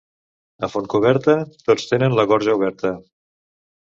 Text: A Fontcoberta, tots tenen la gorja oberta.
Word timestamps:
A 0.67 0.69
Fontcoberta, 0.75 1.35
tots 1.67 1.85
tenen 1.91 2.15
la 2.21 2.25
gorja 2.31 2.57
oberta. 2.61 2.93